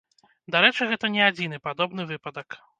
Дарэчы, 0.55 0.87
гэта 0.93 1.13
не 1.17 1.21
адзіны 1.29 1.63
падобны 1.69 2.11
выпадак. 2.15 2.63